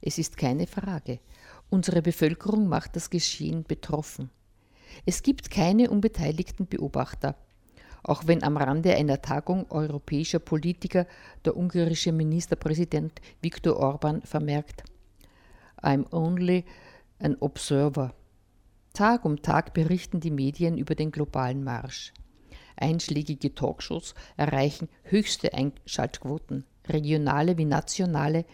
[0.00, 1.18] Es ist keine Frage,
[1.68, 4.30] unsere Bevölkerung macht das Geschehen betroffen.
[5.06, 7.36] Es gibt keine unbeteiligten Beobachter,
[8.04, 11.06] auch wenn am Rande einer Tagung europäischer Politiker
[11.44, 14.84] der ungarische Ministerpräsident Viktor Orban vermerkt,
[15.82, 16.64] I'm only
[17.18, 18.14] an observer.
[18.92, 22.12] Tag um Tag berichten die Medien über den globalen Marsch.
[22.76, 26.64] Einschlägige Talkshows erreichen höchste Einschaltquoten.
[26.88, 28.44] Regionale wie nationale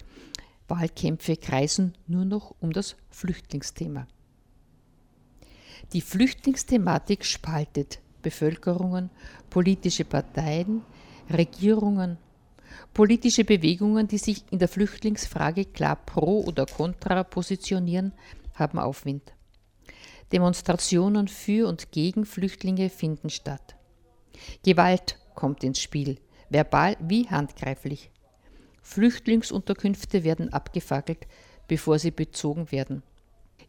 [0.68, 4.06] Wahlkämpfe kreisen nur noch um das Flüchtlingsthema.
[5.92, 9.10] Die Flüchtlingsthematik spaltet Bevölkerungen,
[9.48, 10.82] politische Parteien,
[11.32, 12.18] Regierungen,
[12.92, 18.12] politische Bewegungen, die sich in der Flüchtlingsfrage klar pro oder contra positionieren,
[18.54, 19.32] haben Aufwind.
[20.32, 23.76] Demonstrationen für und gegen Flüchtlinge finden statt.
[24.64, 26.18] Gewalt kommt ins Spiel,
[26.50, 28.10] verbal wie handgreiflich.
[28.82, 31.26] Flüchtlingsunterkünfte werden abgefackelt,
[31.68, 33.02] bevor sie bezogen werden.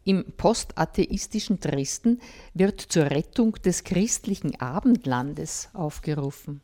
[0.04, 2.20] Im postatheistischen Dresden
[2.54, 6.60] wird zur Rettung des christlichen Abendlandes aufgerufen.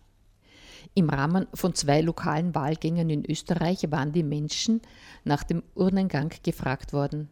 [0.94, 4.80] Im Rahmen von zwei lokalen Wahlgängen in Österreich waren die Menschen
[5.24, 7.28] nach dem Urnengang gefragt worden.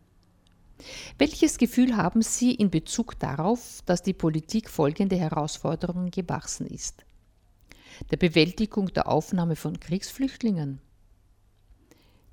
[1.18, 7.04] Welches Gefühl haben Sie in Bezug darauf, dass die Politik folgende Herausforderungen gewachsen ist?
[8.10, 10.80] Der Bewältigung der Aufnahme von Kriegsflüchtlingen.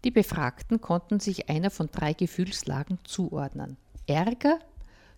[0.04, 3.78] Die Befragten konnten sich einer von drei Gefühlslagen zuordnen.
[4.06, 4.60] Ärger,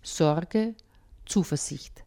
[0.04, 0.76] Sorge,
[1.26, 2.04] Zuversicht.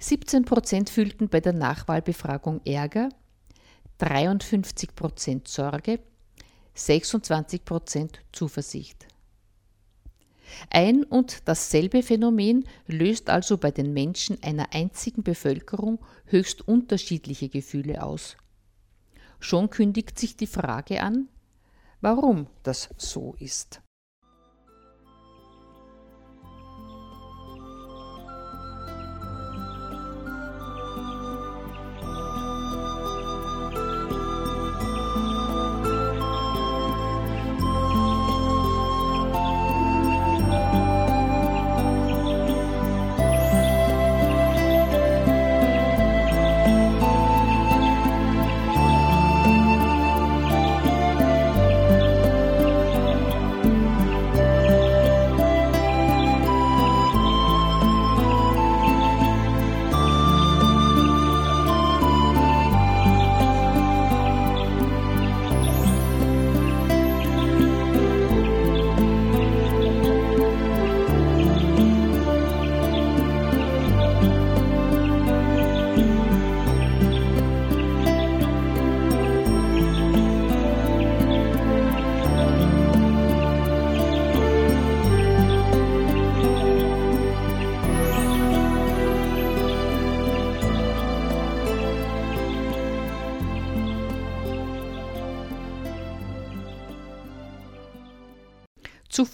[0.00, 3.10] 17 Prozent fühlten bei der Nachwahlbefragung Ärger,
[3.98, 6.00] 53 Prozent Sorge,
[6.74, 9.06] 26 Prozent Zuversicht.
[10.70, 18.02] Ein und dasselbe Phänomen löst also bei den Menschen einer einzigen Bevölkerung höchst unterschiedliche Gefühle
[18.02, 18.36] aus.
[19.38, 21.28] Schon kündigt sich die Frage an,
[22.04, 23.80] warum das so ist.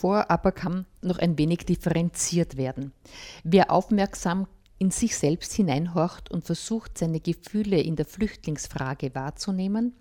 [0.01, 2.93] Zuvor aber kann noch ein wenig differenziert werden.
[3.45, 4.47] Wer aufmerksam
[4.79, 9.93] in sich selbst hineinhorcht und versucht, seine Gefühle in der Flüchtlingsfrage wahrzunehmen,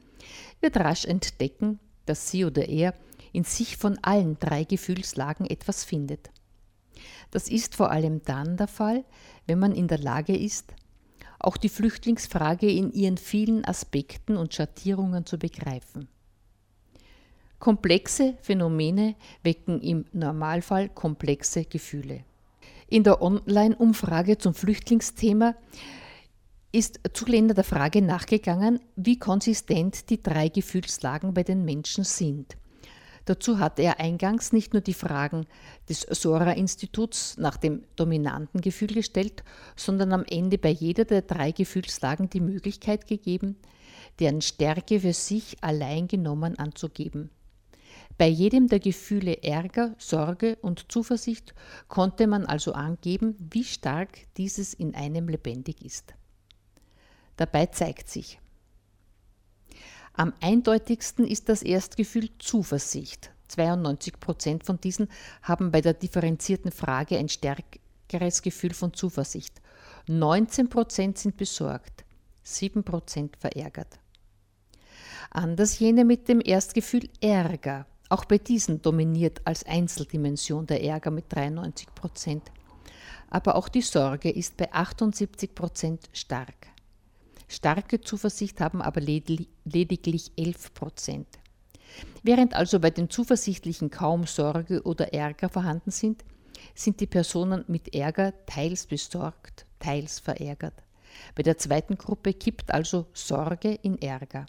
[0.61, 2.93] wird rasch entdecken, dass sie oder er
[3.33, 6.29] in sich von allen drei Gefühlslagen etwas findet.
[7.31, 9.03] Das ist vor allem dann der Fall,
[9.47, 10.73] wenn man in der Lage ist,
[11.39, 16.07] auch die Flüchtlingsfrage in ihren vielen Aspekten und Schattierungen zu begreifen.
[17.59, 22.23] Komplexe Phänomene wecken im Normalfall komplexe Gefühle.
[22.87, 25.55] In der Online-Umfrage zum Flüchtlingsthema
[26.71, 32.55] ist Zuländer der Frage nachgegangen, wie konsistent die drei Gefühlslagen bei den Menschen sind.
[33.25, 35.45] Dazu hatte er eingangs nicht nur die Fragen
[35.87, 39.43] des Sora-Instituts nach dem dominanten Gefühl gestellt,
[39.75, 43.57] sondern am Ende bei jeder der drei Gefühlslagen die Möglichkeit gegeben,
[44.19, 47.29] deren Stärke für sich allein genommen anzugeben.
[48.19, 51.55] Bei jedem der Gefühle Ärger, Sorge und Zuversicht
[51.87, 56.13] konnte man also angeben, wie stark dieses in einem lebendig ist.
[57.37, 58.41] Dabei zeigt sich,
[60.11, 63.31] am eindeutigsten ist das Erstgefühl Zuversicht.
[63.47, 65.07] 92 Prozent von diesen
[65.41, 69.61] haben bei der differenzierten Frage ein stärkeres Gefühl von Zuversicht.
[70.07, 72.03] 19 Prozent sind besorgt,
[72.43, 73.97] 7 Prozent verärgert.
[75.31, 77.85] Anders jene mit dem Erstgefühl Ärger.
[78.09, 82.51] Auch bei diesen dominiert als Einzeldimension der Ärger mit 93 Prozent.
[83.29, 86.67] Aber auch die Sorge ist bei 78 Prozent stark.
[87.47, 91.27] Starke Zuversicht haben aber lediglich 11 Prozent.
[92.23, 96.23] Während also bei den Zuversichtlichen kaum Sorge oder Ärger vorhanden sind,
[96.75, 100.83] sind die Personen mit Ärger teils besorgt, teils verärgert.
[101.35, 104.45] Bei der zweiten Gruppe kippt also Sorge in Ärger.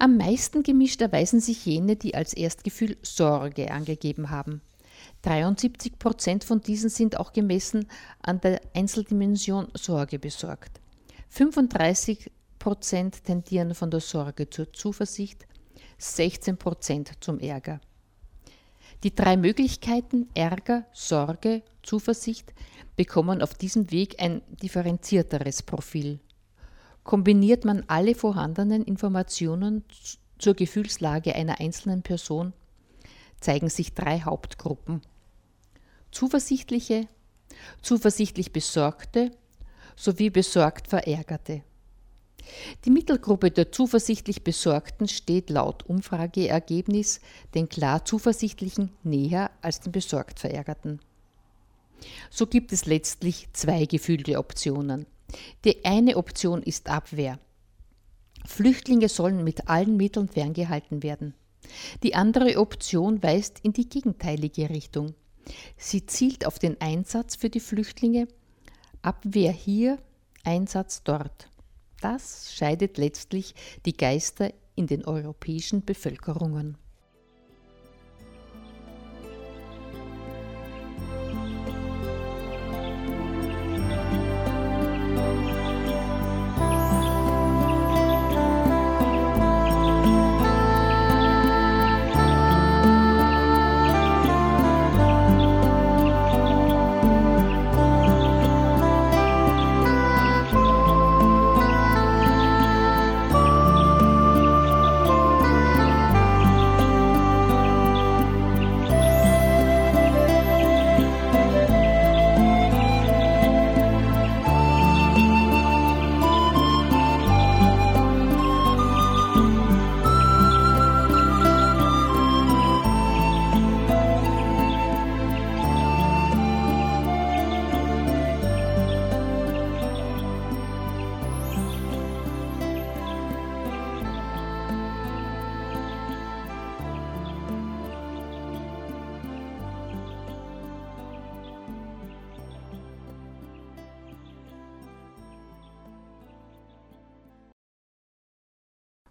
[0.00, 4.60] Am meisten gemischt erweisen sich jene, die als Erstgefühl Sorge angegeben haben.
[5.22, 7.88] 73 Prozent von diesen sind auch gemessen
[8.22, 10.80] an der Einzeldimension Sorge besorgt.
[11.30, 12.30] 35
[12.60, 15.46] Prozent tendieren von der Sorge zur Zuversicht,
[15.98, 17.80] 16 Prozent zum Ärger.
[19.02, 22.52] Die drei Möglichkeiten Ärger, Sorge, Zuversicht
[22.96, 26.20] bekommen auf diesem Weg ein differenzierteres Profil.
[27.08, 29.82] Kombiniert man alle vorhandenen Informationen
[30.38, 32.52] zur Gefühlslage einer einzelnen Person,
[33.40, 35.00] zeigen sich drei Hauptgruppen.
[36.12, 37.08] Zuversichtliche,
[37.80, 39.30] zuversichtlich Besorgte
[39.96, 41.62] sowie besorgt Verärgerte.
[42.84, 47.20] Die Mittelgruppe der zuversichtlich Besorgten steht laut Umfrageergebnis
[47.54, 51.00] den klar Zuversichtlichen näher als den besorgt Verärgerten.
[52.28, 55.06] So gibt es letztlich zwei gefühlte Optionen.
[55.64, 57.38] Die eine Option ist Abwehr.
[58.46, 61.34] Flüchtlinge sollen mit allen Mitteln ferngehalten werden.
[62.02, 65.14] Die andere Option weist in die gegenteilige Richtung.
[65.76, 68.28] Sie zielt auf den Einsatz für die Flüchtlinge
[69.02, 69.98] Abwehr hier,
[70.44, 71.50] Einsatz dort.
[72.00, 73.54] Das scheidet letztlich
[73.84, 76.78] die Geister in den europäischen Bevölkerungen.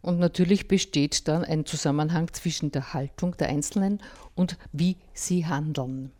[0.08, 4.02] Und natürlich besteht dann ein Zusammenhang zwischen der Haltung der Einzelnen
[4.36, 6.14] und wie sie handeln.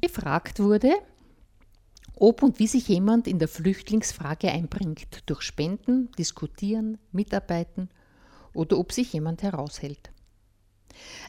[0.00, 0.90] Gefragt wurde,
[2.14, 7.90] ob und wie sich jemand in der Flüchtlingsfrage einbringt, durch Spenden, Diskutieren, Mitarbeiten
[8.54, 10.10] oder ob sich jemand heraushält.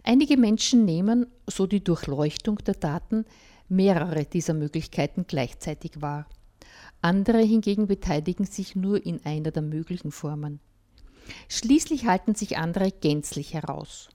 [0.06, 3.26] Einige Menschen nehmen, so die Durchleuchtung der Daten,
[3.68, 6.26] mehrere dieser Möglichkeiten gleichzeitig wahr.
[7.02, 10.62] Andere hingegen beteiligen sich nur in einer der möglichen Formen.
[11.50, 14.10] Schließlich halten sich andere gänzlich heraus.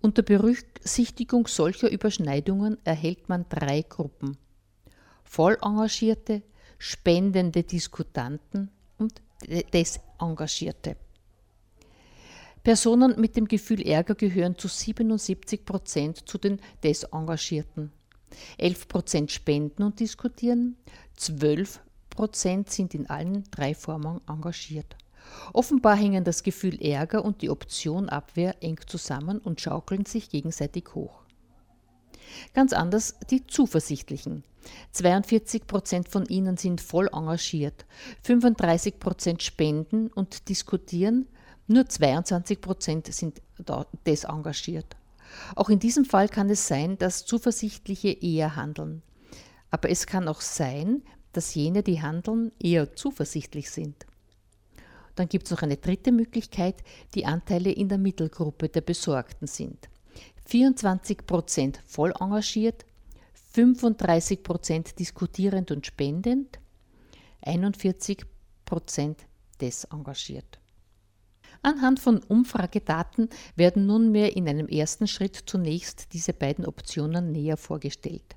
[0.00, 4.38] Unter Berücksichtigung solcher Überschneidungen erhält man drei Gruppen.
[5.24, 6.42] Voll engagierte,
[6.78, 9.20] spendende Diskutanten und
[9.72, 10.96] Desengagierte.
[12.62, 17.90] Personen mit dem Gefühl Ärger gehören zu 77 Prozent zu den Desengagierten.
[18.58, 20.76] 11 Prozent spenden und diskutieren,
[21.16, 24.96] 12 Prozent sind in allen drei Formen engagiert.
[25.52, 30.94] Offenbar hängen das Gefühl Ärger und die Option Abwehr eng zusammen und schaukeln sich gegenseitig
[30.94, 31.22] hoch.
[32.54, 34.44] Ganz anders die Zuversichtlichen.
[34.92, 37.86] 42 Prozent von ihnen sind voll engagiert,
[38.22, 41.26] 35 Prozent spenden und diskutieren,
[41.66, 43.40] Nur 22 Prozent sind
[44.04, 44.96] desengagiert.
[45.54, 49.02] Auch in diesem Fall kann es sein, dass Zuversichtliche eher handeln.
[49.70, 51.02] Aber es kann auch sein,
[51.32, 54.04] dass jene, die handeln, eher zuversichtlich sind.
[55.14, 56.76] Dann gibt es noch eine dritte Möglichkeit,
[57.14, 59.88] die Anteile in der Mittelgruppe der Besorgten sind.
[60.46, 62.84] 24 Prozent voll engagiert,
[63.52, 66.58] 35 Prozent diskutierend und spendend,
[67.42, 68.24] 41
[68.64, 69.26] Prozent
[69.60, 70.60] desengagiert.
[71.62, 78.36] Anhand von Umfragedaten werden nunmehr in einem ersten Schritt zunächst diese beiden Optionen näher vorgestellt.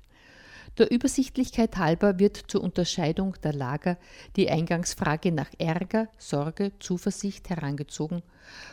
[0.76, 3.96] Der Übersichtlichkeit halber wird zur Unterscheidung der Lager
[4.34, 8.22] die Eingangsfrage nach Ärger, Sorge, Zuversicht herangezogen,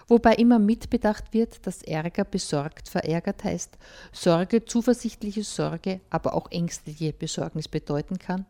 [0.07, 3.77] wobei immer mitbedacht wird, dass Ärger besorgt verärgert heißt,
[4.11, 8.47] Sorge zuversichtliche Sorge, aber auch ängstliche Besorgnis bedeuten kann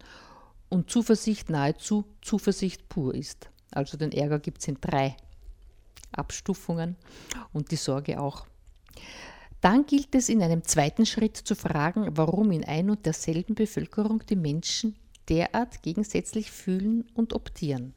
[0.70, 3.50] und Zuversicht nahezu Zuversicht pur ist.
[3.72, 5.18] Also den Ärger gibt es in drei
[6.14, 6.96] Abstufungen
[7.52, 8.46] und die Sorge auch.
[9.62, 14.26] Dann gilt es in einem zweiten Schritt zu fragen, warum in ein und derselben Bevölkerung
[14.26, 14.96] die Menschen
[15.30, 17.94] derart gegensätzlich fühlen und optieren.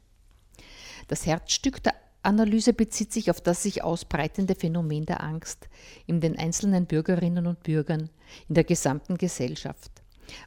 [1.07, 5.67] Das Herzstück der Analyse bezieht sich auf das sich ausbreitende Phänomen der Angst
[6.07, 8.09] in den einzelnen Bürgerinnen und Bürgern,
[8.47, 9.91] in der gesamten Gesellschaft,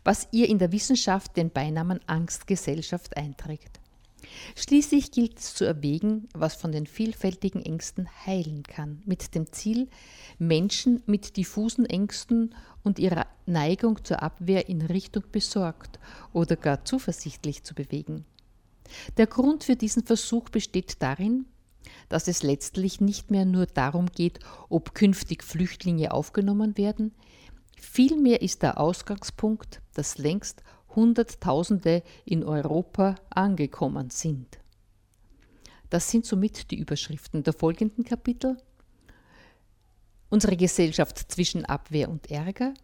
[0.05, 3.81] was ihr in der Wissenschaft den Beinamen Angstgesellschaft einträgt.
[4.55, 9.89] Schließlich gilt es zu erwägen, was von den vielfältigen Ängsten heilen kann, mit dem Ziel,
[10.39, 15.99] Menschen mit diffusen Ängsten und ihrer Neigung zur Abwehr in Richtung besorgt
[16.33, 18.25] oder gar zuversichtlich zu bewegen.
[19.17, 21.47] Der Grund für diesen Versuch besteht darin,
[22.09, 27.13] dass es letztlich nicht mehr nur darum geht, ob künftig Flüchtlinge aufgenommen werden,
[27.77, 30.63] vielmehr ist der Ausgangspunkt, dass längst
[30.95, 34.59] Hunderttausende in Europa angekommen sind.
[35.91, 38.59] Das sind somit die Überschriften der folgenden Kapitel.
[40.29, 42.75] Unsere Gesellschaft zwischen Abwehr und Ärger.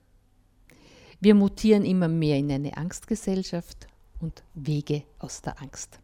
[1.21, 3.87] Wir mutieren immer mehr in eine Angstgesellschaft
[4.21, 5.99] und Wege aus der Angst.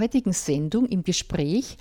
[0.00, 1.76] Heutigen Sendung im Gespräch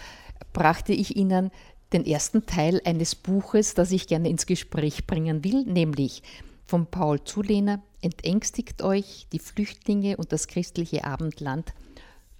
[0.53, 1.51] brachte ich Ihnen
[1.93, 6.21] den ersten Teil eines Buches, das ich gerne ins Gespräch bringen will, nämlich
[6.67, 11.73] von Paul Zulehner Entängstigt euch die Flüchtlinge und das christliche Abendland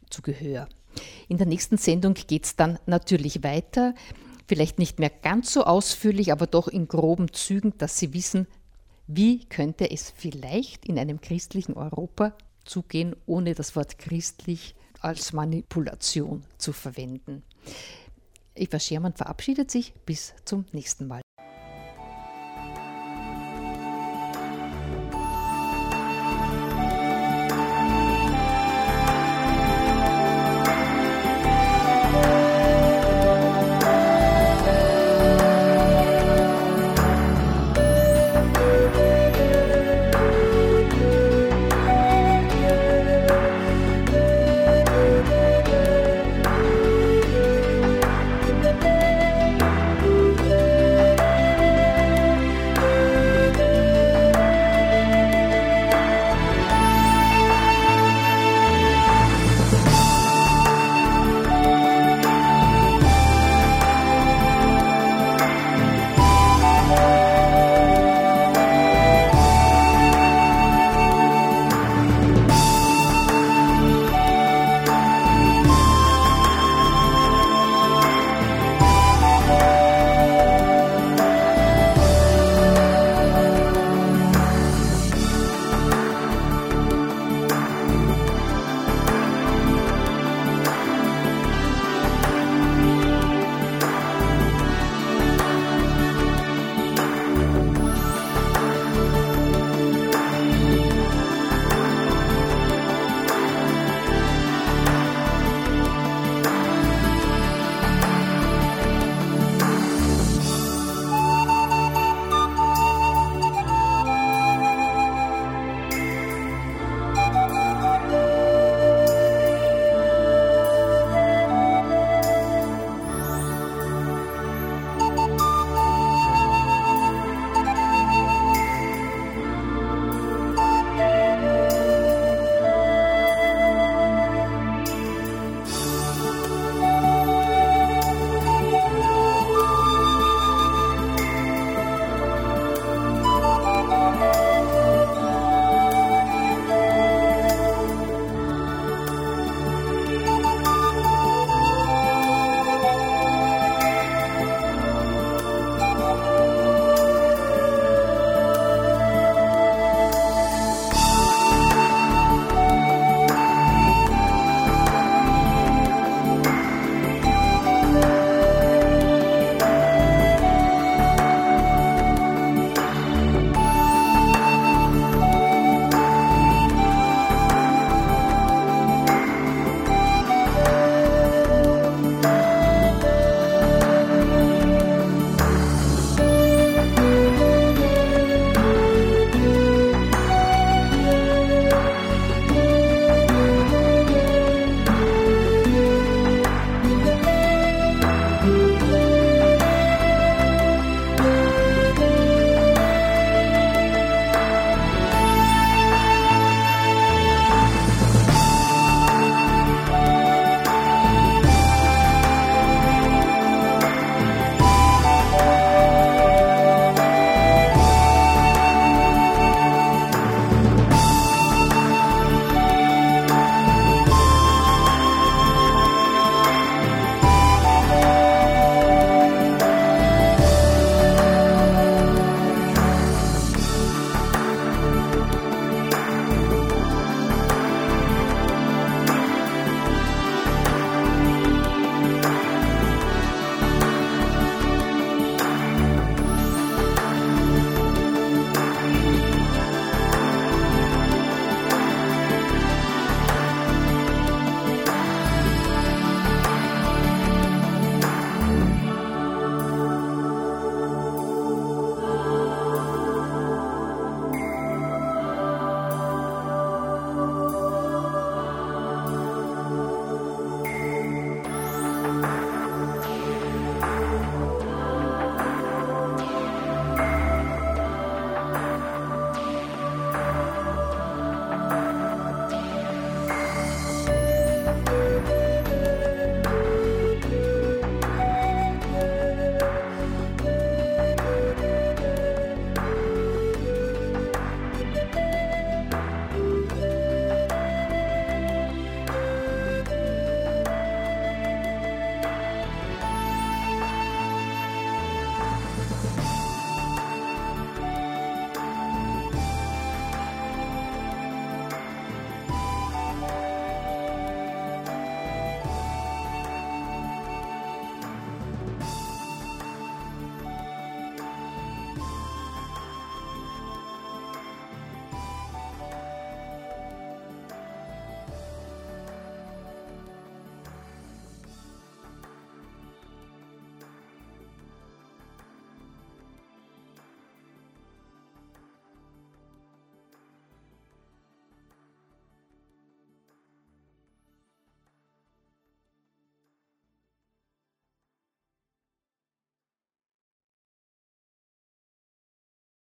[0.09, 0.69] zu Gehör.
[1.27, 3.93] In der nächsten Sendung geht es dann natürlich weiter,
[4.47, 8.47] vielleicht nicht mehr ganz so ausführlich, aber doch in groben Zügen, dass Sie wissen,
[9.07, 16.43] wie könnte es vielleicht in einem christlichen Europa zugehen, ohne das Wort christlich als Manipulation
[16.57, 17.43] zu verwenden.
[18.55, 21.21] Eva Schermann verabschiedet sich bis zum nächsten Mal.